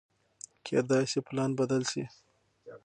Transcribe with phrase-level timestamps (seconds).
[0.65, 2.03] کېدای شي پلان بدل شي.